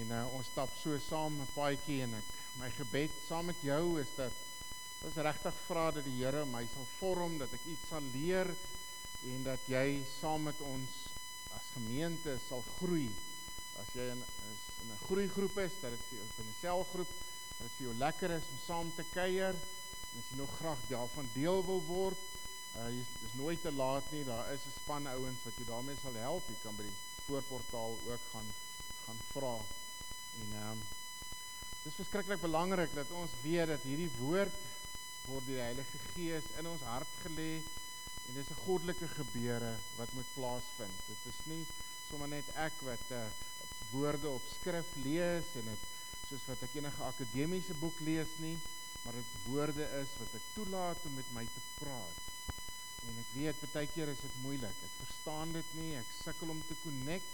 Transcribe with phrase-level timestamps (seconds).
[0.00, 2.28] En uh, ons stap so saam 'n paadjie en ek
[2.60, 4.32] my gebed saam met jou is dat
[5.04, 8.48] ons regtig vra dat die Here my sal vorm, dat ek iets sal leer
[9.32, 10.96] en dat jy saam met ons
[11.56, 13.08] as gemeente sal groei.
[13.82, 17.12] As jy in is in 'n groeigroep is, dat dit vir jou in 'n selgroep,
[17.58, 20.80] dat dit vir jou lekker is om saam te kuier en as jy nog graag
[20.88, 22.24] daarvan deel wil word,
[22.76, 24.24] uh, jy is nooit te laat nie.
[24.24, 26.48] Daar is 'n span ouens wat jou daarmee sal help.
[26.48, 28.48] Jy kan by die voorportaal ook gaan
[29.06, 29.81] gaan vra.
[30.40, 30.82] En ehm um,
[31.82, 34.58] dis verskriklik belangrik dat ons weet dat hierdie woord
[35.26, 40.12] word deur die Heilige Gees in ons hart gelê en dis 'n goddelike gebeure wat
[40.18, 40.96] moet plaasvind.
[41.06, 41.64] Dit is nie
[42.08, 43.24] sommer net ek wat uh,
[43.90, 45.82] woorde op skrif lees en dit
[46.28, 48.56] soos wat ek enige akademiese boek lees nie,
[49.02, 52.20] maar dit woorde is wat ek toelaat om met my te praat.
[53.08, 54.76] En ek weet baie keer is dit moeilik.
[54.86, 55.90] Ek verstaan dit nie.
[55.98, 57.30] Ek sukkel om te connect.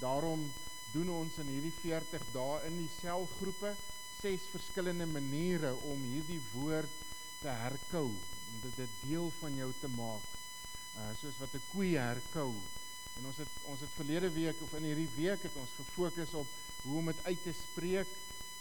[0.00, 0.46] Daarom
[0.96, 3.74] doen ons in hierdie 40 dae in die selgroepe
[4.20, 7.02] ses verskillende maniere om hierdie woord
[7.42, 10.24] te herkou om dit 'n deel van jou te maak.
[10.96, 12.52] Uh soos wat 'n koei herkou.
[13.16, 16.48] En ons het ons het verlede week of in hierdie week het ons gefokus op
[16.82, 18.10] hoe om dit uit te spreek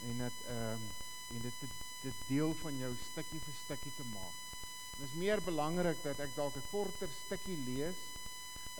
[0.09, 0.83] en dit ehm um,
[1.35, 1.59] en dit
[2.01, 4.35] dit deel van jou stukkie vir stukkie te maak.
[4.97, 7.99] Dit is meer belangrik dat ek dalk 'n korter stukkie lees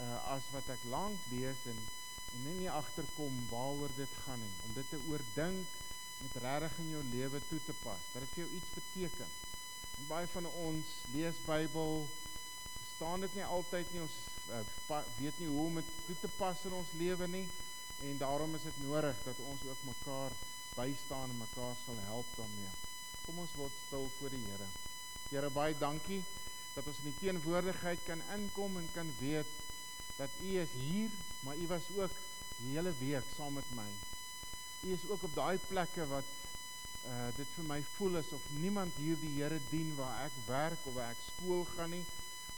[0.06, 1.78] uh as wat ek lank lees en
[2.36, 4.54] en nie, nie agterkom waaroor dit gaan nie.
[4.68, 5.76] Om dit te oordink
[6.22, 8.08] met regtig in jou lewe toe te pas.
[8.14, 9.34] Dat dit vir jou iets beteken.
[9.98, 12.08] En baie van ons lees Bybel
[12.78, 14.02] verstaan dit nie altyd nie.
[14.08, 14.18] Ons
[14.56, 17.46] uh, weet nie hoe om dit toe te pas in ons lewe nie.
[18.10, 20.32] En daarom is dit nodig dat ons ook mekaar
[20.76, 22.74] bystaan en mekaar sal help daarmee.
[23.26, 24.68] Kom ons word stil voor die Here.
[25.30, 26.24] Here baie dankie
[26.76, 29.52] dat ons in die teenwoordigheid kan inkom en kan weet
[30.18, 32.12] dat U is hier, maar U was ook
[32.58, 33.88] die hele week saam met my.
[34.84, 36.34] U is ook op daai plekke wat
[37.06, 40.96] uh dit vir my voel asof niemand hier die Here dien waar ek werk of
[40.98, 42.06] waar ek skool gaan nie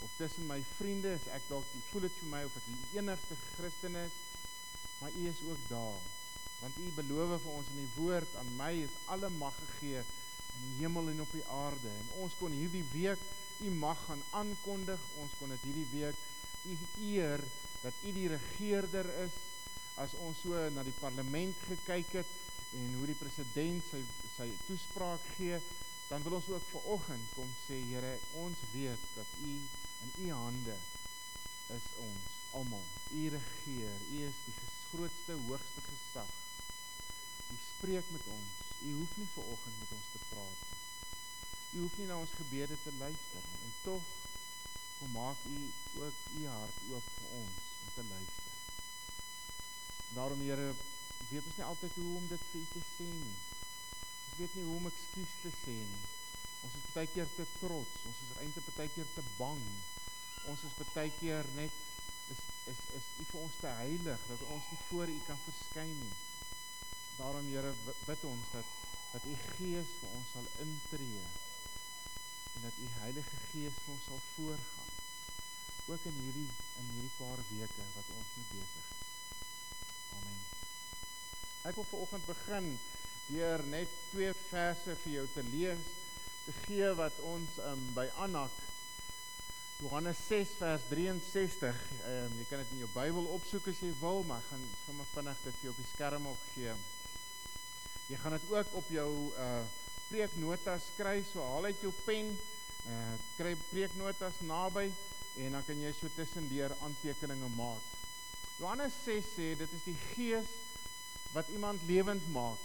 [0.05, 2.99] of tussen my vriende is ek dalk die voel dit vir my of ek die
[3.01, 4.13] enigste Christen is,
[5.01, 6.05] maar U is ook daar.
[6.61, 10.63] Want U beloof vir ons in die woord aan my is alle mag gegee in
[10.67, 13.25] die hemel en op die aarde en ons kon hierdie week
[13.65, 15.01] U mag gaan aankondig.
[15.17, 16.25] Ons kon dit hierdie week
[16.67, 16.77] U
[17.09, 17.43] eer
[17.81, 19.39] dat U die regerder is
[20.03, 22.33] as ons so na die parlement gekyk het
[22.77, 24.03] en hoe die president sy
[24.35, 25.57] sy toespraak gee
[26.07, 28.13] dan wil ons ook ver oggend kom sê Here
[28.43, 29.53] ons weet dat U
[30.05, 30.77] in U hande
[31.75, 32.83] is ons almal.
[33.11, 33.97] U regeer.
[34.11, 34.55] U is die
[34.89, 36.29] grootste hoogste gesag.
[37.51, 38.53] U spreek met ons.
[38.87, 40.79] U hoef nie ver oggend met ons te praat nie.
[41.75, 44.13] U hoef nie na ons gebede te luister en tog
[44.99, 45.57] kom maak u
[46.03, 48.53] ook u hart oop vir ons om te luister.
[50.17, 50.73] Daarom Here,
[51.29, 53.35] weet ons nie altyd hoe om dit vir u te sê nie.
[54.27, 56.05] Ons weet nie hoe om ekskuus te sê nie.
[56.67, 59.65] Ons is baie keer te trots, ons is eintlik baie keer te bang.
[60.53, 61.83] Ons is baie keer net
[62.33, 62.41] is
[62.71, 66.15] is is u vir ons te heilig dat ons nie voor u kan verskyn nie.
[67.19, 67.73] Daarom Here,
[68.05, 68.73] bid ons dat
[69.11, 71.27] dat u Gees vir ons sal intree
[72.57, 74.86] en dat u Heilige Gees vir ons sal voorgaan
[75.87, 76.49] ook in hierdie
[76.81, 79.03] in hierdie paar weke wat ons mee besig is.
[80.17, 80.39] Amen.
[81.69, 82.71] Ek wil vanoggend begin
[83.27, 85.85] deur net twee verse vir jou te lees
[86.47, 88.53] te gee wat ons um, by Anak
[89.77, 91.81] Johannes 6 vers 63.
[92.03, 95.05] Ehm um, jy kan dit in jou Bybel opsoek as jy wil, maar gaan sommer
[95.11, 96.77] vinnig dit vir jou op die skerm op gee.
[98.07, 99.11] Jy gaan dit ook op jou
[99.47, 99.51] uh
[100.07, 102.31] preeknotas skryf, so haal uit jou pen,
[102.87, 104.87] uh kry preeknotas naby
[105.37, 107.83] en dan kan jy so tussendeur aantekeninge maak.
[108.57, 110.49] Johannes 6 sê dit is die gees
[111.35, 112.63] wat iemand lewend maak.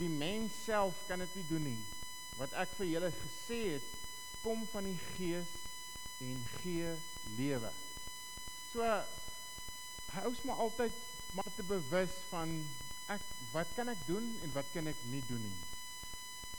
[0.00, 1.82] Die mens self kan dit nie doen nie.
[2.40, 3.88] Wat ek vir julle gesê het,
[4.42, 5.50] kom van die gees
[6.24, 6.90] en gee
[7.36, 7.70] lewe.
[8.72, 8.86] So
[10.16, 11.06] hou ons maar altyd
[11.38, 12.50] maar te bewus van
[13.14, 15.58] ek wat kan ek doen en wat kan ek nie doen nie.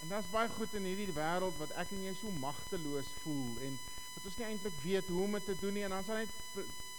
[0.02, 3.76] En daar's baie goed in hierdie wêreld wat ek en jy so magteloos voel en
[4.22, 6.34] wat ons nie eintlik weet hoe om dit te doen nie en dan sal net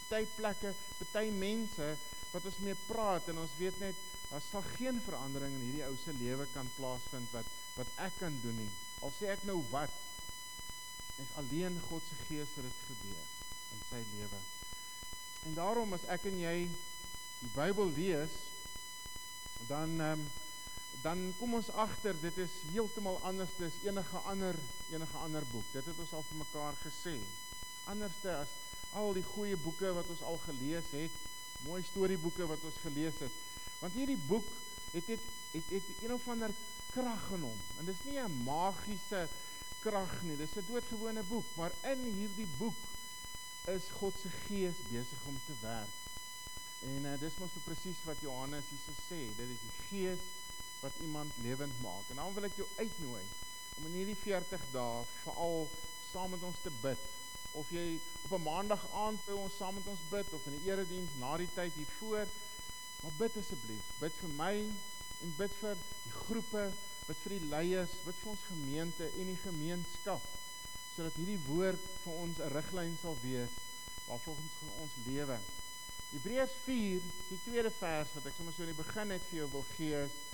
[0.09, 1.91] party plekke, party mense
[2.33, 4.01] wat ons mee praat en ons weet net
[4.33, 8.35] daar sal geen verandering in hierdie ou se lewe kan plaasvind wat wat ek kan
[8.43, 8.71] doen nie.
[9.07, 9.95] Al sê ek nou wat
[11.23, 13.31] is alleen God se gees wat dit gebeur
[13.73, 14.41] in sy lewe.
[15.47, 18.35] En daarom as ek en jy die Bybel lees
[19.71, 20.31] dan ehm um,
[21.03, 24.59] dan kom ons agter dit is heeltemal anders as enige ander
[24.93, 25.67] enige ander boek.
[25.75, 27.15] Dit het ons al vir mekaar gesê.
[27.91, 28.53] Anderste as
[28.99, 31.15] al die goeie boeke wat ons al gelees het,
[31.67, 33.39] mooi storieboeke wat ons gelees het.
[33.81, 34.47] Want hierdie boek
[34.93, 36.55] het het het, het een of ander
[36.93, 37.59] krag in hom.
[37.81, 39.27] En dis nie 'n magiese
[39.81, 40.37] krag nie.
[40.37, 42.79] Dis 'n doodgewone boek, maar in hierdie boek
[43.75, 45.97] is God se gees besig om te werk.
[46.83, 49.21] En uh, dis mos presies wat Johannes hierso sê.
[49.37, 50.23] Dit is die gees
[50.83, 52.05] wat iemand lewend maak.
[52.11, 53.23] En dan wil ek jou uitnooi
[53.79, 55.69] om in hierdie 40 dae veral
[56.11, 57.05] saam met ons te bid.
[57.61, 57.87] Of jy
[58.27, 61.37] op 'n maandag aand by ons saam met ons bid of in die erediens na
[61.37, 62.27] die tyd hiervoor,
[63.03, 63.85] maar bid asseblief.
[64.01, 64.55] Bid vir my
[65.23, 66.65] en bid vir die groepe,
[67.07, 70.31] bid vir die leiers, bid vir ons gemeente en die gemeenskap
[70.95, 73.53] sodat hierdie woord vir ons 'n riglyn sal wees
[74.07, 74.53] waarvolgens
[74.83, 75.39] ons lewe.
[76.13, 79.49] Hebreërs 4, die tweede vers wat ek sommer so in die begin net vir jou
[79.55, 80.32] wil gee is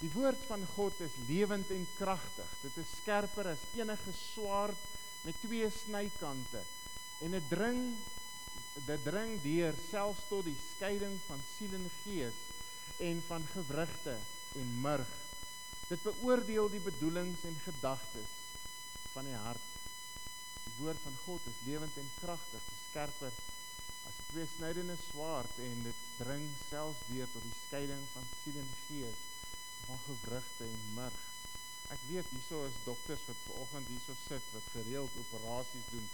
[0.00, 2.52] die woord van God is lewend en kragtig.
[2.62, 4.88] Dit is skerper as enige swaard
[5.26, 6.62] met twee snykante
[7.20, 7.82] en dit dring
[8.86, 12.36] dit dring deur selfs tot die skeiding van siel en gees
[13.04, 14.14] en van gewrigte
[14.60, 15.10] en murg.
[15.88, 18.36] Dit beoordeel die bedoelings en gedagtes
[19.12, 19.66] van die hart.
[20.64, 23.32] Die woord van God is lewend en kragtig, skerper
[24.08, 28.70] as 'n tweesnydende swaard en dit dring selfs deur tot die skeiding van siel en
[28.86, 29.20] gees,
[29.90, 31.20] van gewrigte en murg.
[31.90, 36.06] Ek weet hierso is dokters wat ver oggend hierso sit wat gereeld operasies doen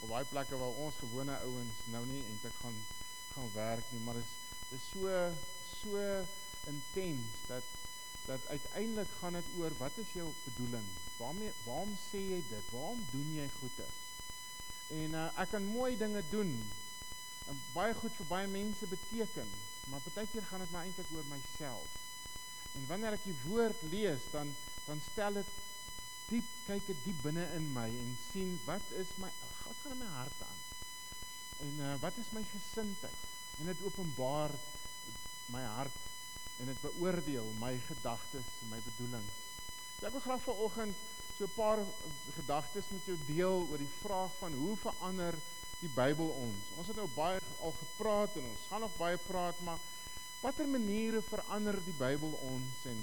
[0.00, 2.78] op baie plekke waar ons gewone ouens nou nie eintlik gaan
[3.34, 5.12] gaan werk nie, maar dit is dis so
[5.74, 6.02] so
[6.72, 7.76] intens dat
[8.26, 10.88] dat uiteindelik gaan dit oor wat is jou bedoeling?
[11.16, 12.66] Waarmee waarom sê jy dit?
[12.74, 13.88] Waarom doen jy goeie?
[14.98, 16.52] En uh, ek kan mooi dinge doen.
[17.48, 19.50] En baie goed vir baie mense beteken,
[19.90, 21.98] maar partykeer gaan dit maar eintlik oor myself.
[22.78, 24.52] En wanneer ek die woord lees, dan
[24.86, 25.50] dan stel dit
[26.30, 30.02] diep kyk dit diep binne in my en sien wat is my wat gaan in
[30.02, 30.60] my hart aan?
[31.66, 33.20] En uh, wat is my gesindheid?
[33.60, 34.54] En dit openbaar
[35.54, 35.98] my hart
[36.60, 39.38] en dit beoordeel my gedagtes en my bedoelings.
[39.98, 41.06] So ek wil graag vanoggend
[41.36, 41.80] so 'n paar
[42.36, 45.34] gedagtes met jou deel oor die vraag van hoe verander
[45.80, 46.64] die Bybel ons.
[46.76, 49.78] Ons het nou baie al gepraat en ons gaan nog baie praat, maar
[50.40, 53.00] watter maniere verander die Bybel ons en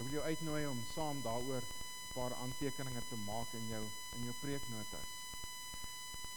[0.00, 3.82] ek wil jou uitnooi om saam daaroor 'n paar aantekeninge te maak in jou
[4.16, 5.10] in jou preeknotas.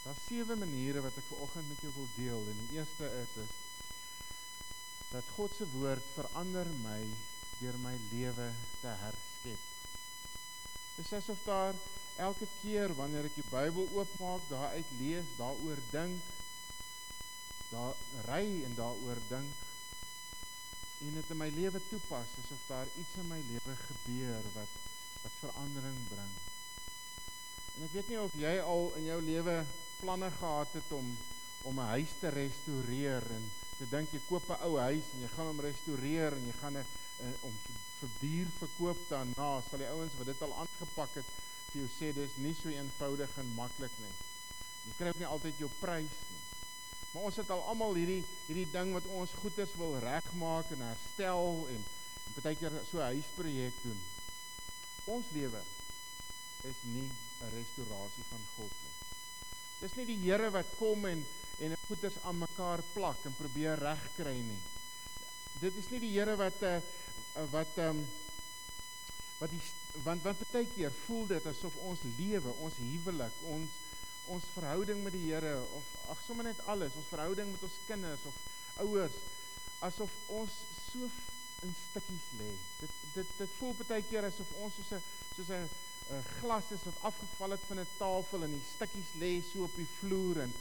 [0.04, 3.54] Daar's sewe maniere wat ek vanoggend met jou wil deel en die eerste is is
[5.14, 7.02] dat God se woord verander my
[7.60, 8.52] deur my lewe
[8.82, 9.64] te herskep.
[10.96, 11.76] Dit is asof daar
[12.16, 16.22] elke keer wanneer ek die Bybel oopmaak, daaruit lees, daaroor dink,
[17.70, 17.96] daar
[18.28, 19.64] ry en daaroor dink
[21.04, 24.82] en dit in my lewe toepas, asof daar iets in my lewe gebeur wat
[25.24, 26.32] wat verandering bring.
[27.76, 29.56] En ek weet nie of jy al in jou lewe
[30.00, 31.14] planne gehad het om
[31.64, 33.44] om 'n huis te restoreer en
[33.80, 36.78] jy dink jy koop 'n ou huis en jy gaan hom restoreer en jy gaan
[36.78, 36.86] 'n
[37.48, 37.56] om
[38.00, 41.30] vir duur verkoop daarna sal die ouens wat dit al aangepak het
[41.72, 44.14] vir jou sê dis nie so eenvoudig en maklik nie.
[44.86, 46.18] Jy kry ook nie altyd jou prys.
[47.14, 51.68] Maar ons het al almal hierdie hierdie ding wat ons goeders wil regmaak en herstel
[51.76, 51.84] en
[52.24, 54.00] en partykeer so 'n huisprojek doen.
[55.06, 55.62] Ons lewe
[56.64, 57.10] is nie
[57.42, 58.96] 'n restaurasie van God nie.
[59.80, 61.26] Dis nie die Here wat kom en
[61.60, 64.62] en goeders aan mekaar plak en probeer regkry nie.
[65.60, 66.80] Dit is nie die Here wat uh,
[67.52, 68.08] wat ehm um,
[69.38, 69.62] wat die
[70.04, 73.70] want want baie keer voel dit asof ons lewe, ons huwelik, ons
[74.32, 78.26] ons verhouding met die Here of ag sommer net alles, ons verhouding met ons kinders
[78.30, 78.36] of
[78.86, 79.16] ouers
[79.84, 80.52] asof ons
[80.92, 81.10] so
[81.64, 82.52] in stukkies lê.
[82.80, 85.04] Dit dit dit voel baie keer asof ons soos 'n
[85.36, 89.64] soos 'n glas is wat afgeval het van 'n tafel en die stukkies lê so
[89.64, 90.54] op die vloer en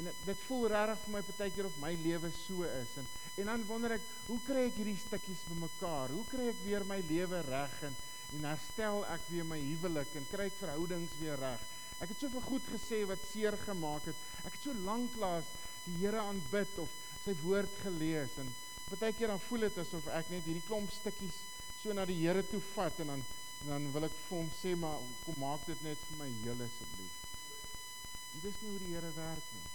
[0.00, 3.08] En dit, dit voel regtig vir my partykeer of my lewe so is en
[3.40, 6.12] en dan wonder ek, hoe kry ek hierdie stukkies bymekaar?
[6.12, 7.94] Hoe kry ek weer my lewe reg en
[8.36, 11.62] en herstel ek weer my huwelik en kry ek verhoudings weer reg?
[12.00, 14.16] Ek het soveel goed gesê wat seer gemaak het.
[14.46, 15.48] Ek het so lanklaas
[15.84, 16.92] die Here aanbid of
[17.24, 18.48] sy woord gelees en
[18.88, 21.36] partykeer dan voel dit asof ek net hierdie klomp stukkies
[21.82, 23.22] so na die Here toe vat en dan
[23.60, 26.62] en dan wil ek vir hom sê maar kom maak dit net vir my heel
[26.64, 27.16] asseblief.
[28.32, 29.66] Dit is nie hoe die Here werk nie.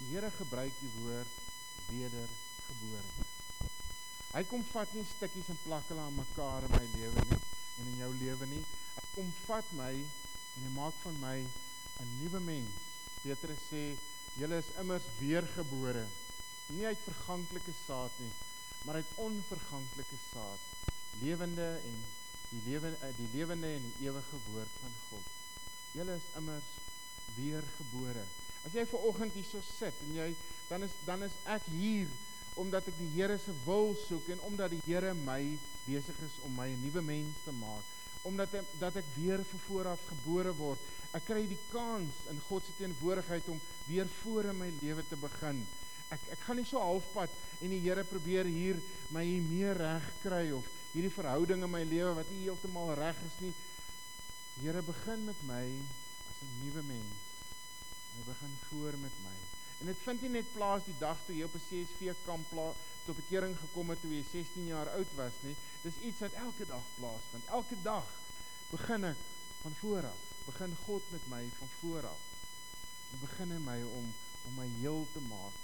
[0.00, 1.36] Die Here gebruik die woord
[1.90, 3.28] wedergebore.
[4.30, 7.92] Hy kom vat nie stukkies en plak hulle aan mekaar in my lewe nie en
[7.92, 8.64] in jou lewe nie.
[8.96, 9.92] Hy kom vat my
[10.56, 12.74] en hy maak van my 'n nuwe mens.
[13.22, 13.82] Petrus sê,
[14.40, 16.06] "Julle is immers weergebore,
[16.66, 18.32] nie uit verganklike saad nie,
[18.84, 20.62] maar uit onverganklike saad,
[21.20, 22.04] lewende en
[22.48, 25.26] die lewe eh, die lewende en die ewige woord van God.
[25.92, 26.70] Julle is immers
[27.34, 28.24] weergebore."
[28.64, 30.34] As jy ver oggend hier so sit en jy
[30.68, 32.08] dan is dan is ek hier
[32.60, 36.54] omdat ek die Here se wil soek en omdat die Here my besig is om
[36.54, 37.84] my 'n nuwe mens te maak,
[38.22, 40.88] omdat ek, dat ek weer vir vooraf gebore word.
[41.16, 45.18] Ek kry die kans in God se teenwoordigheid om weer voor in my lewe te
[45.18, 45.62] begin.
[46.14, 48.78] Ek ek gaan nie so halfpad en die Here probeer hier
[49.14, 53.18] my hier meer reg kry of hierdie verhouding in my lewe wat nie heeltemal reg
[53.26, 53.52] is nie.
[54.56, 55.64] Die Here begin met my
[56.30, 57.26] as 'n nuwe mens.
[58.16, 59.36] Hy begin voor met my.
[59.80, 62.52] En dit vind nie net plaas die dag toe jy op 'n CSV kamp
[63.10, 65.56] tot bekering gekom het toe jy 16 jaar oud was nie.
[65.82, 67.48] Dis iets wat elke dag plaasvind.
[67.58, 68.06] Elke dag
[68.70, 69.24] begin ek
[69.62, 70.20] van voor af.
[70.46, 72.28] Begin God met my van voor af.
[73.10, 74.06] En begin hy my om
[74.48, 75.56] om my heel te maak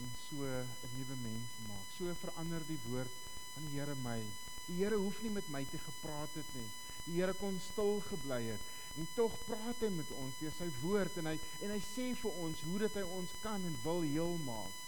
[0.00, 1.86] en so 'n nuwe mens te maak.
[1.98, 3.12] So verander die woord
[3.54, 4.22] van die Here my.
[4.66, 6.70] Die Here hoef nie met my te gepraat het nie.
[7.04, 11.16] Die Here kon stil gebly het en tog praat hy met ons deur sy woord
[11.16, 14.38] en hy en hy sê vir ons hoe dit hy ons kan en wil heel
[14.46, 14.87] maak.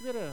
[0.00, 0.32] Tweede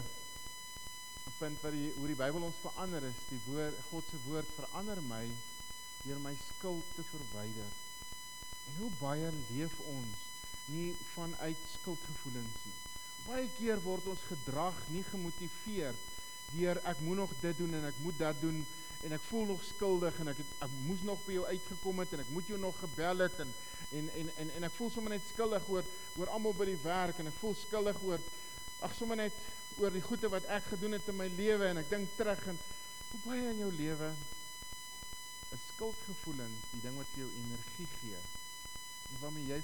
[1.38, 5.01] punt wat die hoe die Bybel ons verander is, die woord God se woord verander
[5.09, 5.25] my
[6.05, 7.74] deur my skuld te verwyder.
[8.69, 10.24] En hoe baie leef ons
[10.71, 12.77] nie vanuit skuldgevoelens nie.
[13.25, 16.00] Baie keer word ons gedrag nie gemotiveer
[16.53, 18.63] deur ek moet nog dit doen en ek moet dat doen
[19.03, 22.15] en ek voel nog skuldig en ek het, ek moes nog by jou uitgekom het
[22.15, 23.51] en ek moet jou nog gebel het en
[24.00, 25.83] en en en, en ek voel sommer net skuldig oor
[26.15, 28.24] oor almal by die werk en ek voel skuldig oor
[28.88, 29.45] ag sommer net
[29.77, 32.57] oor die goeie wat ek gedoen het in my lewe en ek dink terug en
[33.12, 34.10] hoe baie in jou lewe
[35.55, 39.60] is skuldgevoelens die ding wat vir jou energie gee en waarmee jy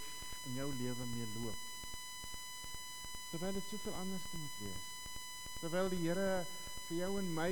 [0.50, 1.62] in jou lewe mee loop.
[3.32, 4.88] Terwyl dit soveel anders moet wees.
[5.62, 6.46] Terwyl die Here
[6.88, 7.52] vir jou en my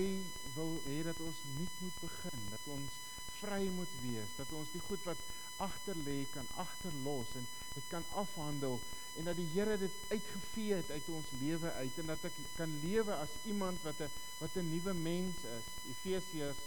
[0.55, 2.97] wil hê dat ons nuut moet begin, dat ons
[3.39, 5.29] vry moet wees, dat ons die goed wat
[5.65, 8.77] agter lê kan agterlos en dit kan afhandel
[9.19, 12.75] en dat die Here dit uitgevee het uit ons lewe uit en dat ek kan
[12.83, 15.65] lewe as iemand wat 'n wat 'n nuwe mens is.
[15.93, 16.61] Efesiërs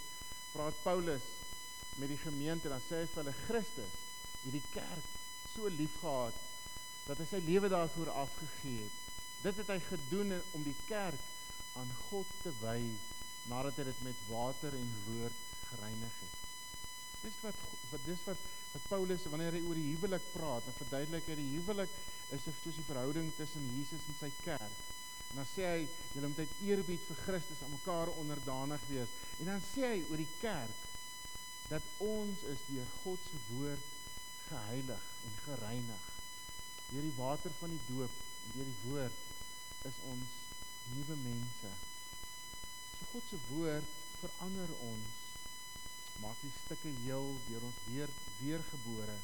[0.53, 1.25] praat Paulus
[1.97, 3.95] met die gemeente dan sê hy vir hulle Christus
[4.43, 5.07] hierdie kerk
[5.55, 6.37] so liefgehad
[7.07, 8.97] dat hy sy lewe daarvoor afgegee het.
[9.43, 11.21] Dit het hy gedoen om die kerk
[11.81, 12.81] aan God te wy
[13.51, 16.37] nadat hy dit met water en woord gereinig het.
[17.25, 17.59] Dis wat
[17.91, 18.41] wat dis wat
[18.75, 21.93] wat Paulus wanneer hy oor die huwelik praat, en verduidelik hy die huwelik
[22.33, 24.81] is soos die verhouding tussen Jesus en sy kerk.
[25.35, 29.15] En dan sê hy julle moet uit eerbied vir Christus aan mekaar onderdanig wees.
[29.43, 30.83] En dan sê hy oor die kerk
[31.73, 33.91] dat ons is deur God se woord
[34.47, 36.05] geheilig en gereinig.
[36.93, 39.21] Deur die water van die doop en deur die woord
[39.91, 40.39] is ons
[40.93, 41.73] nuwe mense.
[42.95, 45.21] So God se woord verander ons.
[46.23, 49.19] Maak die stukke heel deur ons weer weergebore.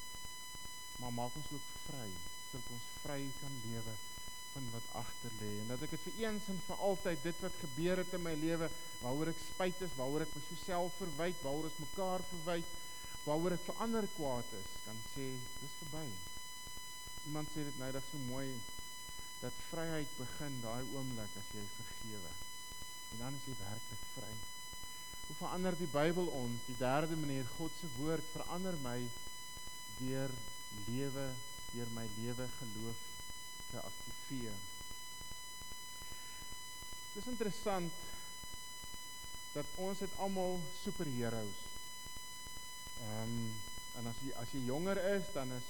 [1.00, 2.09] Maar maak ons ook vry,
[2.50, 3.95] sodat ons vry kan lewe
[4.52, 7.61] van wat agter lê en dat ek dit vir eens en vir altyd dit wat
[7.62, 8.69] gebeur het in my lewe
[9.02, 12.75] waaroor ek spyt is, waaroor ek myself verwyd, waaroor ons mekaar verwyd,
[13.25, 15.30] waaroor ek vir ander kwaad is, kan sê
[15.61, 16.04] dis verby.
[17.30, 18.49] Iemand sê dit nou dat so mooi
[19.40, 22.33] dat vryheid begin daai oomblik as jy vergewe.
[23.12, 24.33] En dan is jy werklik vry.
[25.26, 26.66] Hoe verander die Bybel ons?
[26.66, 28.99] Die derde manier, God se woord verander my
[30.00, 30.33] deur
[30.88, 31.26] lewe,
[31.72, 33.00] deur my lewe geloof
[33.70, 34.56] te aktiveer.
[37.14, 37.92] Dit is interessant
[39.52, 41.66] dat ons het almal superheroes.
[43.00, 43.52] Ehm um,
[43.98, 45.66] en as jy as jy jonger is, dan is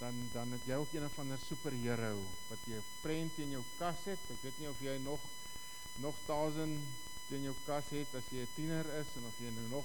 [0.00, 2.16] dan dan het jy ook een van 'n superhero
[2.48, 4.18] wat jy 'n prent in jou kas het.
[4.34, 5.20] Ek weet nie of jy nog
[5.94, 6.80] nog 1000
[7.28, 9.84] in jou kas het as jy 'n tiener is en of jy nou nog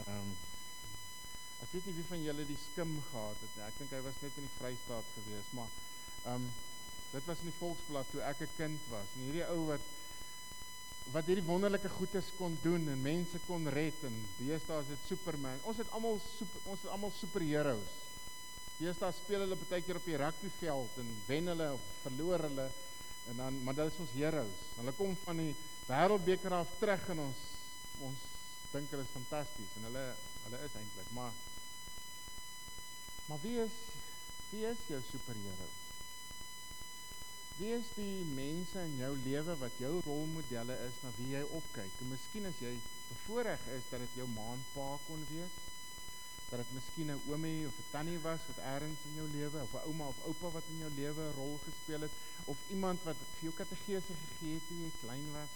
[0.00, 0.36] ehm um,
[1.64, 3.66] Ek weet nie wie van julle die skim gehad het nie.
[3.66, 5.70] Ek dink hy was net in die Vrystaat gewees, maar
[6.24, 6.48] ehm um,
[7.12, 9.08] dit was in die Volksblad toe ek 'n kind was.
[9.16, 9.84] En hierdie ou wat
[11.14, 15.60] wat hierdie wonderlike goedes kon doen en mense kon red en deesdae is dit Superman.
[15.62, 17.94] Ons het almal super ons is almal superheroes.
[18.78, 22.68] Deesdae speel hulle baie keer op die rugbyveld en wen hulle of verloor hulle
[23.30, 24.62] en dan maar dit is ons heroes.
[24.76, 25.54] Hulle kom van die
[25.86, 27.44] wêreldbeker af terug en ons
[28.06, 28.24] ons
[28.72, 30.06] dink hulle is fantasties en hulle
[30.46, 31.32] hulle is eintlik, maar
[33.26, 33.76] maar wie is
[34.50, 35.76] wie is jou superheld?
[37.56, 42.02] Wie is die mense in jou lewe wat jou rolmodelle is na wie jy opkyk?
[42.02, 42.74] En miskien as jy
[43.08, 45.56] bevoorreg is dat dit jou ma en pa kon wees,
[46.50, 49.72] dat dit miskien 'n oomie of 'n tannie was wat eers in jou lewe of
[49.74, 52.14] 'n ouma of oupa wat in jou lewe 'n rol gespeel het
[52.44, 55.50] of iemand wat vir jou kategese gegee het toe jy klein was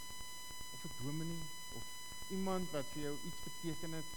[0.73, 1.45] of 'n dominee
[1.77, 1.83] of
[2.37, 4.09] iemand wat vir jou iets beteken het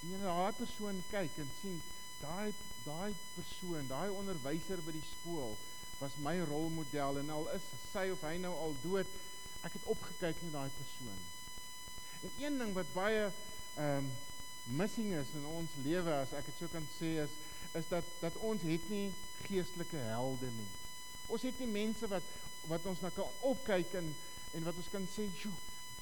[0.00, 1.82] en jy na daai persoon kyk en sien
[2.20, 2.52] daai
[2.84, 5.56] daai persoon daai onderwyser by die skool
[6.00, 9.14] was my rolmodel en al is sy of hy nou al dood
[9.66, 11.20] Ek het opgekyk na daai persoon.
[12.22, 13.24] En een ding wat baie
[13.74, 14.10] ehm um,
[14.64, 17.34] missing is in ons lewe as ek dit so kan sê is
[17.78, 19.12] is dat dat ons het nie
[19.46, 20.70] geestelike helde nie.
[21.26, 22.30] Ons het nie mense wat
[22.70, 24.08] wat ons na kan opkyk en
[24.58, 25.52] en wat ons kan sê, "Sjoe,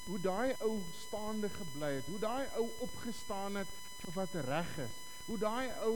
[0.05, 3.69] hoe daai ou staande gebly het, hoe daai ou opgestaan het
[4.01, 4.97] vir wat reg is.
[5.25, 5.95] Hoe daai ou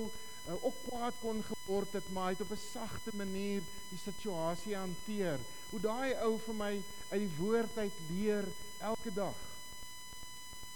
[0.49, 4.77] uh, ook kwaad kon geword het, maar hy het op 'n sagte manier die situasie
[4.77, 5.39] hanteer.
[5.71, 6.73] Hoe daai ou vir my
[7.09, 9.39] uit die woord uit leer elke dag.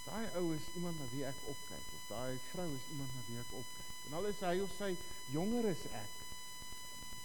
[0.05, 3.39] Daai ou is iemand na wie ek opkyk of daai vrou is iemand na wie
[3.39, 3.89] ek opkyk.
[4.07, 4.97] En al is hy of sy
[5.31, 6.17] jonger as ek,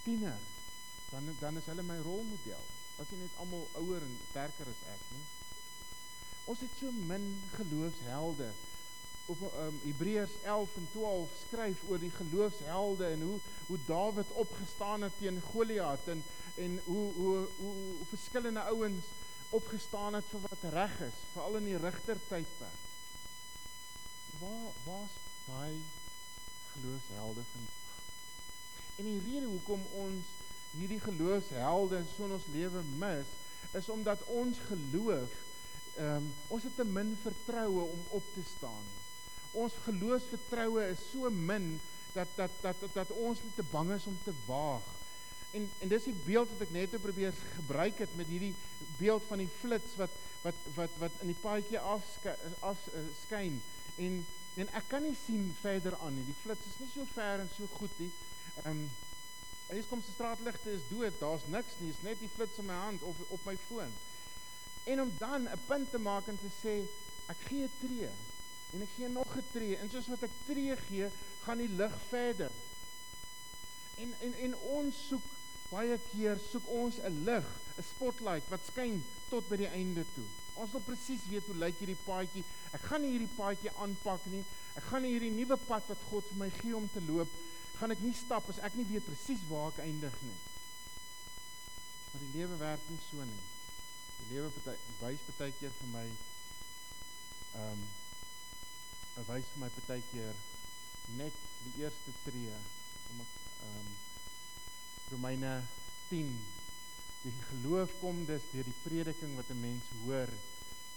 [0.03, 0.39] tiener,
[1.09, 2.67] dan dan is hulle my rolmodel.
[3.01, 5.25] As jy net almal ouer en sterker as ek, nie?
[6.47, 8.51] Ons het so min geloofshelde.
[9.27, 15.01] Op um, Hebreërs 11 en 12 skryf oor die geloofshelde en hoe hoe Dawid opgestaan
[15.01, 16.23] het teen Goliat en
[16.55, 19.05] en hoe hoe hoe, hoe verskillende ouens
[19.49, 22.83] opgestaan het vir wat reg is, veral in die regtertydperk.
[24.39, 25.81] Waar waar's daai
[26.71, 27.75] geloofshelde vandag?
[28.95, 30.35] En die rede hoekom ons
[30.71, 33.35] hierdie geloofshelde so in ons lewe mis,
[33.71, 35.35] is omdat ons geloof
[35.97, 38.85] ehm um, ons het te min vertroue om op te staan.
[39.57, 41.79] Ons geloofsvertroue is so min
[42.13, 44.85] dat dat dat dat, dat ons net te bang is om te waag.
[45.57, 48.53] En en dis die beeld wat ek net probeer gebruik het met hierdie
[48.97, 52.05] beeld van die flits wat wat wat wat in die paadjie af
[52.59, 53.61] af uh, skyn
[53.95, 54.21] en
[54.57, 56.25] en ek kan nie sien verder aan nie.
[56.25, 58.13] Die flits is nie so ver en so goed nie.
[58.63, 58.87] Ehm um,
[59.67, 61.17] Hier kom se straatligte is dood.
[61.19, 61.89] Daar's niks nie.
[61.91, 63.91] Dis net die flits in my hand of op my foon
[64.87, 66.75] en om dan 'n punt te maak en te sê
[67.25, 68.09] ek gee 'n tree
[68.73, 71.09] en ek gee nog 'n tree en soos wat ek tree gee,
[71.45, 72.51] gaan die lig verder.
[73.97, 75.23] En en en ons soek
[75.69, 77.47] baie keer soek ons 'n lig,
[77.77, 80.27] 'n spotlight wat skyn tot by die einde toe.
[80.53, 82.43] Ons wil presies weet hoe lyk hierdie paadjie.
[82.71, 84.43] Ek gaan nie hierdie paadjie aanpak nie.
[84.75, 87.29] Ek gaan nie hierdie nuwe pad wat God vir my gee om te loop,
[87.79, 90.39] gaan ek nie stap as ek nie weet presies waar ek eindig nie.
[92.11, 93.45] Maar die lewe werk nie so nie.
[94.17, 94.51] Die lewe
[95.01, 96.05] wys baie keer vir my
[97.57, 97.87] ehm um,
[99.25, 100.35] wys vir my baie keer
[101.17, 102.53] net die eerste tree
[103.13, 103.95] om ehm um,
[105.11, 105.53] Romeine
[106.09, 106.35] 10
[107.23, 110.31] die geloof kom dus deur die prediking wat 'n mens hoor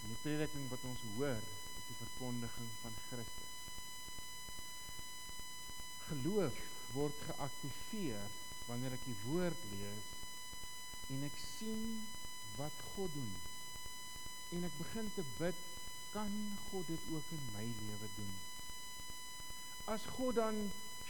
[0.03, 1.43] en die prediking wat ons hoor
[1.79, 3.55] is die verkondiging van Christus.
[6.11, 6.61] Geloof
[6.93, 8.25] word geaktiveer
[8.67, 10.09] wanneer ek die woord lees
[11.15, 11.85] en ek sien
[12.57, 13.35] wat God doen.
[14.55, 15.59] En ek begin te bid,
[16.13, 18.35] kan God dit ook in my lewe doen?
[19.85, 20.61] As God dan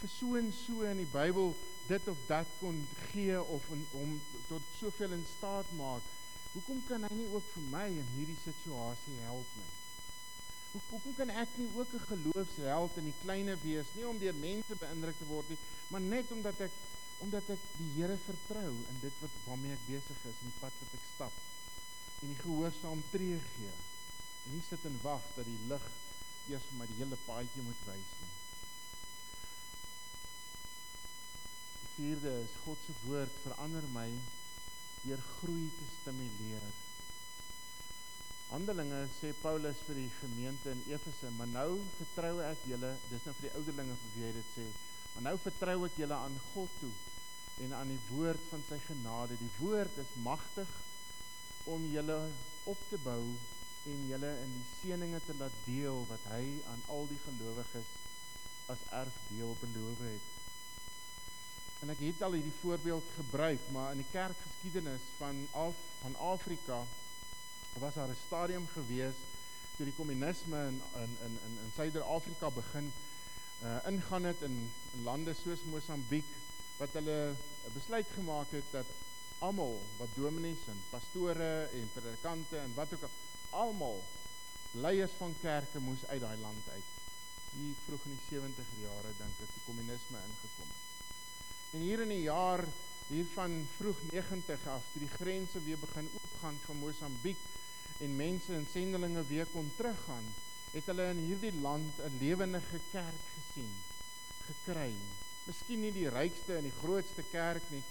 [0.01, 1.55] vir so en so in die Bybel
[1.87, 2.79] dit of dat kon
[3.11, 6.07] gee of in, om tot soveel in staat maak,
[6.53, 9.71] hoekom kan hy nie ook vir my in hierdie situasie help nie?
[10.71, 14.35] Hoe hoekom kan ek nie ook 'n geloofsheld in die kleine wees nie om deur
[14.35, 15.59] mense beïndruk te word nie,
[15.89, 16.79] maar net omdat ek
[17.21, 20.73] omdat ek die Here vertrou in dit wat waarmee ek besig is, in die pad
[20.81, 21.33] wat ek stap
[22.23, 23.73] en die gehoorsaam tree gee.
[24.51, 25.87] Nie sit en wag dat die lig
[26.51, 28.31] eers vir my die hele paadjie moet wys nie.
[31.81, 34.09] Die vierde is God se woord verander my
[35.05, 36.65] deur groei te stimuleer.
[38.51, 43.35] Handelinge sê Paulus vir die gemeente in Efese, maar nou vertrou ek julle, dis nou
[43.39, 44.67] vir die ouderlinge vir wie hy dit sê,
[45.13, 46.91] maar nou vertrou ek julle aan God toe
[47.63, 49.39] en aan die woord van sy genade.
[49.39, 50.75] Die woord is magtig
[51.71, 52.19] om julle
[52.73, 53.23] op te bou
[53.85, 57.89] en julle in die seëninge te laat deel wat hy aan al die gelowiges
[58.73, 60.27] as erfdeel beloof het.
[61.81, 66.85] En ek het al hierdie voorbeeld gebruik, maar in die kerkgeskiedenis van af van Afrika
[67.79, 69.17] was daar 'n stadium gewees
[69.77, 72.93] toe die kommunisme in in in in, in Suider-Afrika begin
[73.63, 76.29] uh ingaan het in, in lande soos Mosambiek
[76.77, 77.35] wat hulle
[77.73, 78.87] besluit gemaak het dat
[79.39, 83.11] almal wat dominees en pastore en predikante en wat ook al
[83.51, 84.03] almal
[84.71, 86.89] leiers van kerke moes uit daai land uit.
[87.51, 90.89] Hier vroeg in die 70er jare dink ek die kommunisme ingekom het.
[91.75, 92.65] En hier in die jaar
[93.11, 97.43] hiervan vroeg 90 af toe die grense weer begin oopgaan van Mosambiek
[98.01, 100.29] en mense en sendelinge weer kon teruggaan,
[100.71, 103.75] het hulle in hierdie land 'n lewendige kerk gesien,
[104.47, 104.95] gekry
[105.51, 107.83] miskien nie die rykste en die grootste kerk nie.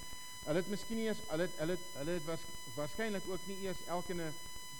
[0.46, 2.46] Hulle het miskien nie eens hulle het hulle het, hulle het was
[2.76, 4.34] waarskynlik ook nie eers elkeen 'n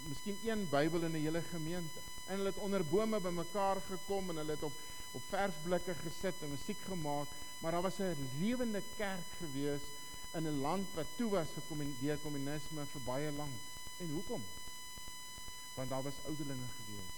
[0.08, 2.00] miskien een Bybel in 'n hele gemeente.
[2.26, 4.74] En hulle het onder bome bymekaar gekom en hulle het op
[5.12, 7.28] op verfblikke gesit en musiek gemaak,
[7.60, 9.82] maar daar was 'n lewende kerk gewees
[10.32, 13.60] in 'n land wat toe was vir kommunie kommunisme vir baie lank.
[13.98, 14.44] En hoekom?
[15.74, 17.14] Want daar was ouderlinge gewees.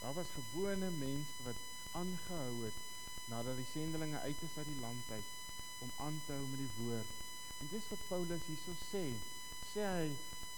[0.00, 1.54] Daar was gewone mense wat
[1.92, 2.78] aangehou het
[3.24, 5.24] nadat die sendelinge uit is uit die land uit
[5.78, 7.10] om aan te hou met die woord.
[7.60, 9.04] En dis wat Paulus hierso sê.
[9.72, 10.10] Sê hy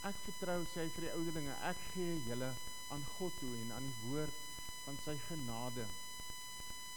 [0.03, 2.51] ek vertrou sê vir die ouderlinge, ek gee julle
[2.95, 4.43] aan God toe en aan die woord
[4.85, 5.87] van sy genade.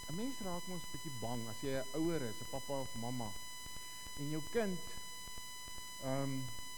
[0.09, 2.95] 'n Mens raak mos 'n bietjie bang as jy 'n ouer is, 'n pappa of
[3.05, 3.29] mamma
[4.19, 4.79] en jou kind
[6.01, 6.33] ehm um,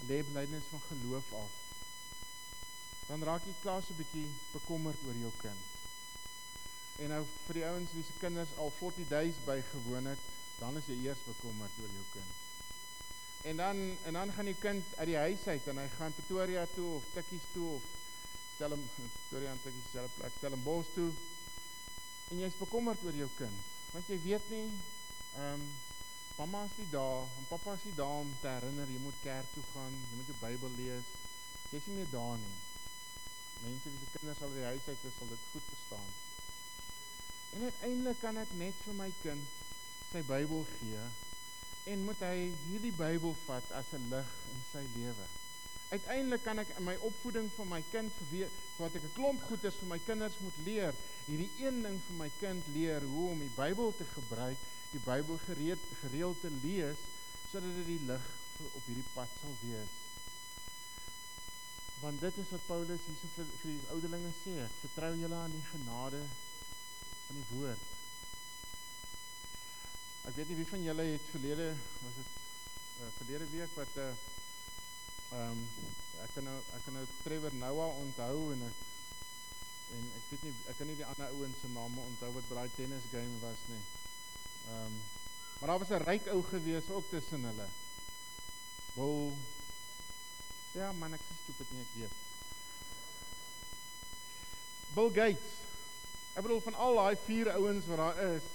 [0.10, 1.52] lê blydnis van geloof af.
[3.08, 5.64] Dan raak jy klaar so 'n bietjie bekommerd oor jou kind.
[7.02, 10.24] En nou vir die ouens wie se kinders al 40 days bygewoon het,
[10.60, 12.32] dan is jy eers bekommerd oor jou kind.
[13.42, 16.66] En dan en dan gaan die kind uit die huis uit en hy gaan Pretoria
[16.76, 17.86] toe of Tikkies toe of
[18.56, 21.10] stel hom Pretoria en Tikkies selfe plek, stel hom Bos toe.
[22.30, 23.64] En jy's bekommerd oor jou kind,
[23.96, 25.72] want jy weet nie ehm um,
[26.38, 29.50] mamma is nie daar en pappa is nie daar om te herinner jy moet kerk
[29.54, 31.10] toe gaan, jy moet die Bybel lees.
[31.72, 32.56] Jy's nie meer daar nie.
[33.66, 36.14] Mense wie se kinders al uit die huis uit is, sal dit goed verstaan.
[37.58, 39.60] En uiteindelik kan ek net vir my kind
[40.12, 41.04] sy Bybel gee
[41.84, 45.28] en moet hy hierdie Bybel vat as 'n lig in sy lewe.
[45.92, 49.80] Uiteindelik kan ek in my opvoeding van my kind weet wat ek 'n klomp goeders
[49.80, 50.94] vir my kinders moet leer,
[51.26, 54.58] hierdie een ding vir my kind leer hoe om die Bybel te gebruik,
[54.92, 56.98] die Bybel gereed gereeld te lees
[57.52, 58.26] sodat dit die lig
[58.74, 59.92] op hierdie pad sal wees.
[62.02, 65.68] Want dit is wat Paulus hierso vir, vir die ouderlinge sê, vertrou julle aan die
[65.72, 66.22] genade
[67.28, 68.01] van die woord.
[70.30, 71.68] Ek weet nie wie van julle het verlede
[72.04, 72.30] was dit
[73.02, 74.12] uh, verlede week wat 'n uh,
[75.32, 75.62] ehm um,
[76.26, 78.78] ek kan nou ek kan nou Trevor Noah onthou en ek
[79.98, 82.56] en ek weet nie ek kan nie die ander ouens se name onthou wat by
[82.60, 83.84] daai tennis game was nie.
[84.68, 85.02] Ehm um,
[85.60, 87.68] maar daar was 'n ryk ou gewees ook tussen hulle.
[88.94, 89.34] Bill
[90.72, 92.20] Ja, man, ek is stupid nie ek weet.
[94.96, 95.58] Bill Gates.
[96.32, 98.46] Ek bedoel van al daai vier ouens wat daar is,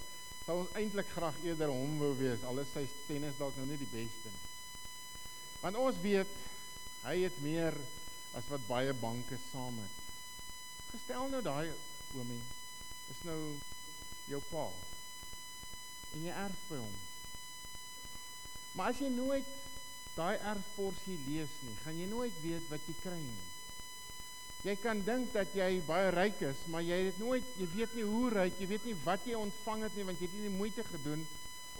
[0.46, 2.44] sou ons eintlik graag eerder hom wou wees.
[2.46, 4.44] Alles sy tennis dalk nou nie die beste nie.
[5.62, 6.34] Want ons weet
[7.06, 7.74] hy het meer
[8.38, 9.98] as wat baie banke saam het.
[10.92, 11.72] Gestel nou daai
[12.14, 12.42] oomie
[13.10, 13.40] is nou
[14.30, 14.66] jou pa.
[16.14, 16.96] En jy erf by hom.
[18.76, 19.52] Maar as jy nooit
[20.16, 23.46] daai erfporsie lees nie, gaan jy nooit weet wat jy kry nie.
[24.66, 28.06] Jy kan dink dat jy baie ryk is, maar jy het nooit, jy weet nie
[28.08, 30.56] hoe ryk, jy weet nie wat jy ontvang het nie want jy het nie die
[30.56, 31.22] moeite gedoen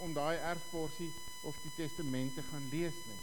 [0.05, 1.09] om daai erfporsie
[1.49, 3.17] of die testamente gaan lees nie.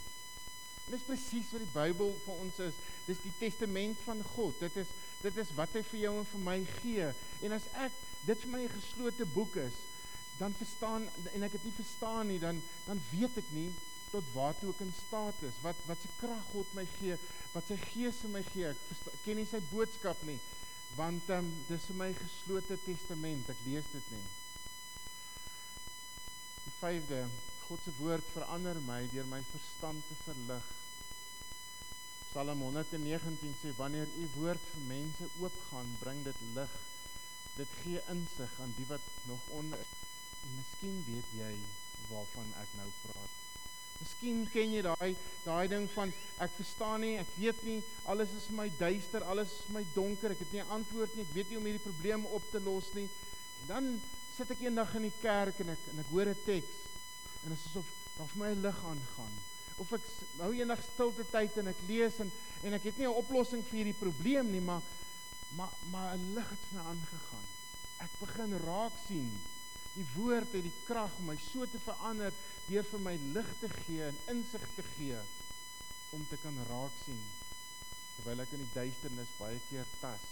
[0.85, 2.77] En dis presies wat die Bybel vir ons is.
[3.07, 4.53] Dis die testament van God.
[4.61, 7.09] Dit is dit is wat hy vir jou en vir my gee.
[7.47, 7.97] En as ek
[8.27, 9.73] dit vir my 'n geslote boek is,
[10.37, 13.71] dan verstaan en ek dit nie verstaan nie, dan dan weet ek nie
[14.11, 17.17] tot waartoe ek in staat is, wat wat se krag God my gee,
[17.55, 18.67] wat sy gees in my gee.
[18.67, 20.37] Ek verstaan, ken nie sy boodskap nie,
[20.99, 23.51] want um, dis vir my geslote testament.
[23.51, 24.23] Ek lees dit nie.
[26.65, 27.21] Die vyfde,
[27.65, 30.73] God se woord verander my deur my verstand te verlig.
[32.35, 36.75] Psalm 119 sê wanneer u woord vir mense oopgaan, bring dit lig.
[37.55, 39.87] Dit gee insig aan die wat nog onder
[40.43, 41.55] en miskien weet jy
[42.11, 43.44] waarvan ek nou praat.
[43.99, 46.11] Miskien ken jy daai daai ding van
[46.43, 47.77] ek verstaan nie, ek weet nie,
[48.11, 51.15] alles is vir my duister, alles is vir my donker, ek het nie 'n antwoord
[51.15, 53.07] nie, ek weet nie hoe om hierdie probleem op te los nie.
[53.61, 54.01] En dan
[54.37, 56.73] sit ek eendag in die kerk en ek en ek hoor 'n teks
[57.43, 57.85] en dit is asof
[58.17, 59.33] daar vir my 'n lig aangaan.
[59.77, 60.03] Of ek
[60.39, 62.31] hou eendag stilte tyd en ek lees en
[62.63, 64.81] en ek het nie 'n oplossing vir hierdie probleem nie, maar
[65.55, 67.47] maar maar 'n lig het vir my aangegaan.
[67.99, 69.31] Ek begin raak sien
[69.95, 72.35] die woord het die krag om my so te verander
[72.67, 75.19] deur vir my lig te gee en insig te gee
[76.15, 77.21] om te kan raak sien
[78.15, 80.23] terwyl ek in die duisternis baie keer tas.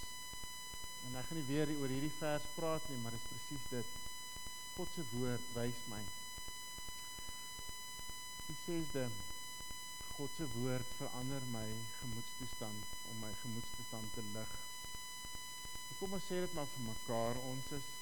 [1.04, 3.90] En ek gaan nie weer oor hierdie vers praat nie, maar dit is presies dit.
[4.74, 6.00] God se woord wys my.
[8.46, 9.20] Hy sê dit
[10.14, 11.66] God se woord verander my
[12.00, 14.54] gemoedstoestand om my gemoedstoestand te lig.
[15.98, 17.93] Kom ons sê dit maar vir mekaar, ons is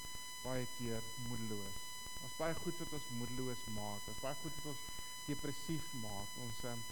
[0.42, 1.78] baie keer moedeloos.
[2.22, 4.10] Ons baie goed wat ons moedeloos maak.
[4.12, 4.82] Ons baie goed wat ons
[5.26, 6.36] depressief maak.
[6.46, 6.84] Ons um,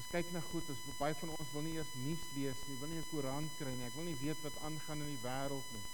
[0.00, 2.88] ons kyk na goed, ons baie van ons wil nie eers nuus lees nie, wil
[2.88, 3.86] nie 'n koerant kry nie.
[3.86, 5.84] Ek wil nie weet wat aangaan in die wêreld nie.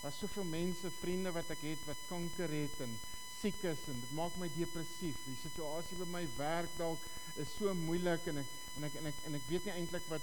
[0.00, 2.92] Daar's soveel mense, vriende wat ek het wat kanker het en
[3.40, 5.18] siek is en dit maak my depressief.
[5.26, 7.02] Die situasie by my werk dalk
[7.36, 10.22] is so moeilik en ek en ek en ek en ek weet nie eintlik wat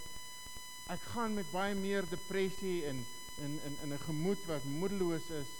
[0.95, 3.03] ek gaan met baie meer depressie en
[3.43, 5.51] in in in 'n gemoed wat moedeloos is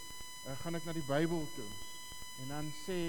[0.46, 1.70] uh, gaan ek na die Bybel toe.
[2.44, 3.00] En dan sê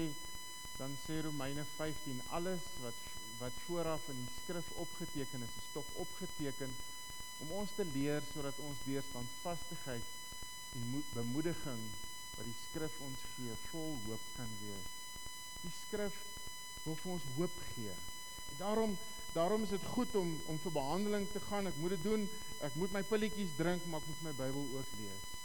[0.77, 3.05] dan sê Romeine 15 alles wat
[3.37, 6.71] wat vooraf in die skrif opgeteken is, is tog opgeteken
[7.45, 10.07] om ons te leer sodat ons deur standvastigheid
[10.77, 11.83] en bemoediging
[12.37, 14.89] wat die skrif ons gee, vol hoop kan wees.
[15.61, 16.17] Die skrif
[16.83, 17.93] wil vir ons hoop gee.
[18.49, 18.97] En daarom
[19.33, 21.69] daarom is dit goed om om vir behandeling te gaan.
[21.69, 22.29] Ek moet dit doen.
[22.65, 25.36] Ek moet my pilletjies drink, maar ek moet my Bybel ook lees.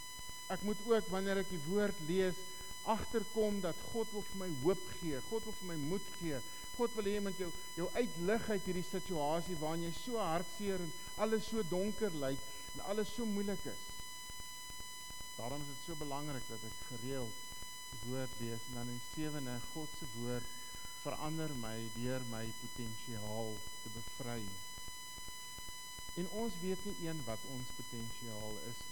[0.53, 2.39] Ek moet ook wanneer ek die woord lees,
[2.85, 5.21] agterkom dat God wil vir my hoop gee.
[5.29, 6.41] God wil vir my moed gee.
[6.77, 10.93] God wil hê met jou jou uitlig uit hierdie situasie waarin jy so hartseer en
[11.25, 12.41] alles so donker lyk
[12.75, 13.85] en alles so moeilik is.
[15.37, 17.39] Daarom is dit so belangrik dat ek gereeld
[17.93, 20.51] die woord lees en dan in sewende God se woord
[21.03, 24.41] verander my deur my potensiaal te bevry.
[26.23, 28.83] En ons weet nie een wat ons potensiaal is.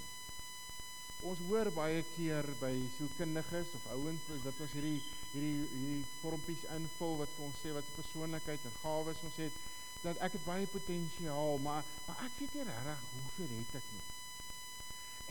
[1.22, 5.00] Ons hoor baie keer by sielkundiges of ouens wat ons hierdie
[5.32, 9.58] hierdie hierdie vormpies invul wat vir ons sê wat se persoonlikheid en gawes ons het
[10.00, 14.06] dat ek het baie potensiaal, maar maar ek weet nie regtig hoeveel het ek nie.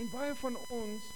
[0.04, 1.10] En baie van ons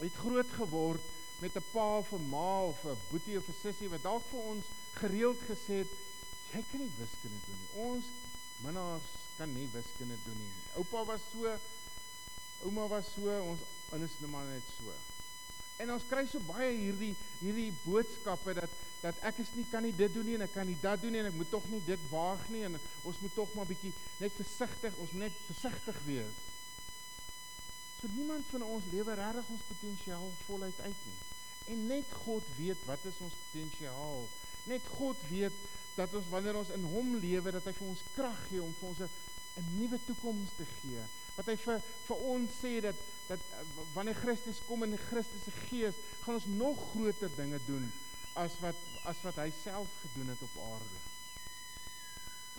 [0.00, 1.12] het groot geword
[1.44, 4.40] met 'n pa of 'n ma of 'n boetie of 'n sussie wat dalk vir
[4.40, 4.64] ons
[5.02, 5.92] gereeld gesê het
[6.52, 7.72] jy kan nie wiskunde doen nie.
[7.90, 8.04] Ons
[8.64, 10.52] minnaars kan nie wiskunde doen nie.
[10.80, 11.58] Oupa was so
[12.64, 13.60] Ouma was so, ons
[14.02, 14.94] is nou maar net so.
[15.82, 19.92] En ons kry so baie hierdie hierdie boodskappe dat dat ek is nie kan nie
[19.94, 21.82] dit doen nie en ek kan nie dat doen nie en ek moet tog nie
[21.86, 23.92] dit waag nie en ons moet tog maar bietjie
[24.22, 26.40] net versigtig, ons moet net versigtig wees.
[28.00, 31.20] So niemand van ons lewe regtig ons potensiaal voluit uit nie.
[31.74, 34.26] En net God weet wat is ons potensiaal.
[34.72, 35.62] Net God weet
[35.96, 38.88] dat ons wanneer ons in hom lewe dat hy vir ons krag gee om vir
[38.90, 39.12] ons 'n
[39.60, 41.04] 'n nuwe toekoms te gee.
[41.36, 43.42] Wat hy vir vir ons sê dat dat
[43.94, 47.88] wanneer Christus kom in Christus se gees, gaan ons nog groter dinge doen
[48.38, 48.78] as wat
[49.10, 51.00] as wat hy self gedoen het op aarde.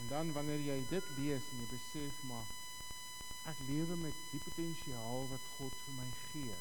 [0.02, 2.56] En dan wanneer jy dit lees en jy besef maar
[3.52, 6.58] ek lewe met die potensiaal wat God vir my gee.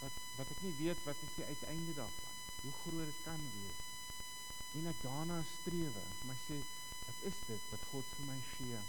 [0.00, 2.36] Wat wat ek nie weet wat is die uiteinde daarvan.
[2.60, 3.80] Hoe groot dit kan wees.
[4.78, 6.04] En ek daarna strewe.
[6.28, 6.60] My sê,
[7.06, 8.82] wat is dit wat God vir my gee?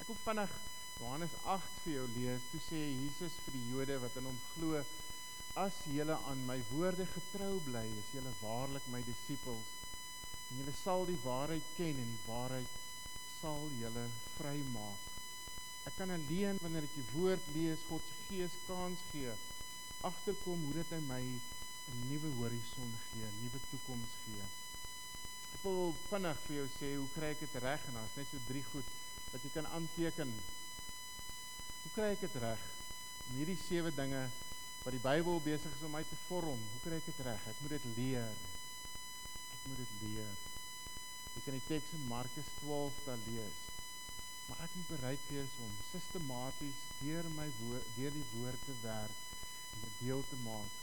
[0.00, 0.54] Ek wil vinnig
[1.00, 2.48] Johannes 8 vir jou lees.
[2.50, 4.82] Toe sê Jesus vir die Jode wat in hom glo:
[5.64, 9.70] "As julle aan my woorde getrou bly, is julle waarlik my disippels.
[10.50, 12.76] En julle sal die waarheid ken en die waarheid
[13.40, 15.08] sal julle vrymaak."
[15.90, 19.32] Ek kan alleen wanneer ek die woord lees, God se Gees kans gee,
[20.06, 24.46] agterkom hoe dit hy my 'n nuwe horison gee, 'n nuwe toekoms gee.
[25.56, 28.38] Ek wil vinnig vir jou sê hoe kry ek dit reg en daar's net so
[28.46, 28.88] drie goed
[29.32, 30.30] dat jy kan aanteken.
[31.82, 32.60] Hoe kry ek dit reg?
[33.26, 34.22] Om hierdie sewe dinge
[34.82, 37.42] wat die Bybel besig is om my te vorm, hoe kry ek dit reg?
[37.50, 38.36] Ek moet dit leer.
[39.56, 40.32] Ek moet dit leer.
[41.32, 43.58] Ek kan die teks in Markus 12 daar lees.
[44.46, 49.18] Maar ek moet bereid wees om sistematies deur my woord, deur die woord te werk
[49.72, 50.78] en dit deel te maak.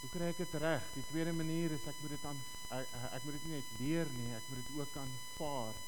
[0.00, 0.92] Hoe kry ek dit reg?
[0.96, 2.44] Die tweede manier is ek moet dit aan
[2.76, 5.80] ek, ek moet dit nie net leer nie, ek moet dit ook aanvaar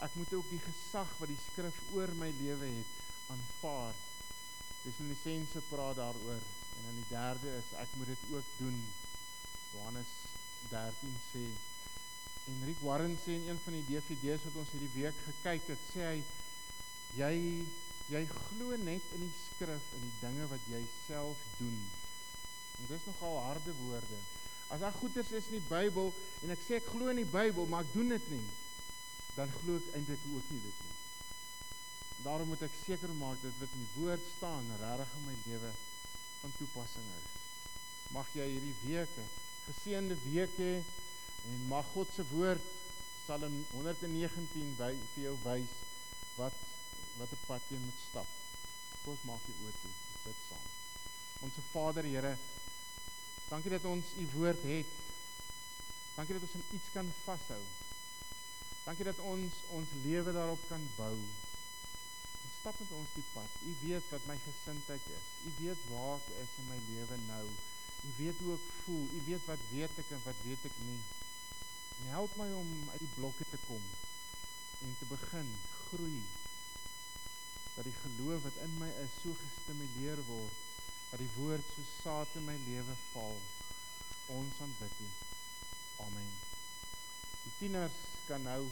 [0.00, 2.99] ek moet ook die gesag wat die skrif oor my lewe het
[3.32, 3.94] aanvaar.
[4.84, 6.44] Dis in essensie praat daaroor.
[6.76, 8.78] En dan die derde is ek moet dit ook doen.
[9.72, 10.14] Johannes
[10.70, 11.44] 13 sê
[12.50, 15.82] en Rick Warren sê in een van die DVD's wat ons hierdie week gekyk het,
[15.92, 16.16] sê hy
[17.18, 17.34] jy
[18.10, 21.76] jy glo net in die skrif en die dinge wat jy self doen.
[22.80, 24.18] En dis nogal harde woorde.
[24.74, 26.10] As daar goeters is in die Bybel
[26.42, 28.46] en ek sê ek glo in die Bybel, maar ek doen dit nie
[29.36, 30.96] dan glo ek eintlik ook nie dit nie.
[32.22, 35.70] Daarom moet ek seker maak dat wat in die woord staan regtig in my lewe
[36.40, 37.28] van toepassing is.
[38.12, 39.28] Mag jy hierdie week 'n
[39.68, 40.74] geseënde week hê
[41.48, 42.66] en mag God se woord
[43.24, 45.72] Psalm 119 by vir jou wys
[46.36, 46.56] wat
[47.18, 48.28] wat 'n pad jy moet stap.
[49.02, 49.94] Kom ons maak die oë toe.
[50.24, 50.66] Bid saam.
[51.40, 52.36] Onse Vader Here,
[53.48, 54.90] dankie dat ons u woord het.
[56.16, 57.62] Dankie dat ons aan iets kan vashou.
[58.84, 61.16] Dankie dat ons ons lewe daarop kan bou.
[62.60, 63.52] Stap met ons die pad.
[63.64, 65.28] U weet wat my gesindheid is.
[65.48, 67.46] U weet waar ek is in my lewe nou.
[68.08, 69.06] U weet hoe ek voel.
[69.16, 71.00] U weet wat weet ek en wat weet ek nie.
[72.00, 73.84] En help my om uit die blokke te kom
[74.80, 75.48] en te begin
[75.90, 76.20] groei.
[77.74, 80.66] Dat die geloof wat in my is so gestimuleer word
[81.10, 83.38] dat die woord so saad in my lewe val.
[84.30, 85.08] Ons aanbid U.
[86.06, 86.28] Amen.
[87.42, 87.96] Die tieners
[88.28, 88.62] kan nou